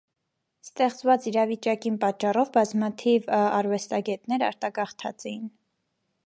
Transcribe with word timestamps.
Ստեղծուած 0.67 1.27
իրավիճակին 1.31 1.99
պատճառով՝ 2.05 2.49
բազմաթիւ 2.55 3.29
արուեստագէտներ 3.41 4.47
արտագաղթած 4.49 5.29
էին։ 5.35 5.47